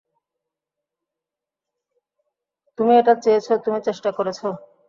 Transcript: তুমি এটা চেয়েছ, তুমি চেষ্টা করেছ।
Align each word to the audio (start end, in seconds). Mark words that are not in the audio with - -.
তুমি 2.79 2.93
এটা 2.97 3.13
চেয়েছ, 3.23 3.47
তুমি 3.65 3.79
চেষ্টা 3.87 4.09
করেছ। 4.17 4.39